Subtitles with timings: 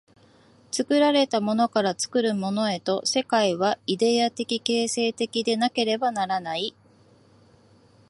[0.71, 6.73] 作られたものから作るものへと、世界はイデヤ的形成的でなければならない。